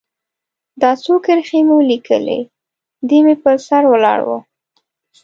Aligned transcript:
دا 0.81 0.91
څو 1.03 1.13
کرښې 1.25 1.59
مې 1.65 1.73
ولیکلې، 1.77 2.39
دی 3.07 3.19
مې 3.25 3.35
پر 3.43 3.57
سر 3.67 3.83
ولاړ 3.91 4.19
و. 4.27 4.29